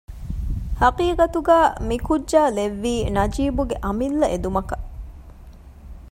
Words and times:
ހަޤީޤަތުގައި 0.79 1.69
މިކުއްޖާ 1.87 2.41
ލެއްވީ 2.57 2.93
ނަޖީބުގެ 3.15 3.75
އަމިއްލަ 3.83 4.25
އެދުމަކަށް 4.31 4.85